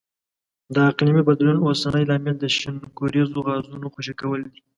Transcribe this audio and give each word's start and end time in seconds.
د 0.73 0.75
اقلیمي 0.89 1.23
بدلون 1.29 1.57
اوسنی 1.65 2.03
لامل 2.09 2.35
د 2.39 2.45
شینکوریزو 2.57 3.39
غازونو 3.47 3.87
خوشې 3.93 4.13
کول 4.21 4.39
دي. 4.51 4.59